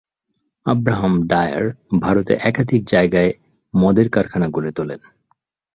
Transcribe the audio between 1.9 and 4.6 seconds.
ভারতে একাধিক জায়গায় মদের কারখানা